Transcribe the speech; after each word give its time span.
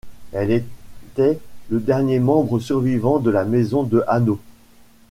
Elle 0.33 0.49
était 0.49 1.37
le 1.69 1.79
dernier 1.79 2.17
membre 2.17 2.57
survivant 2.59 3.19
de 3.19 3.29
la 3.29 3.45
Maison 3.45 3.83
de 3.83 4.03
Hanau. 4.07 4.39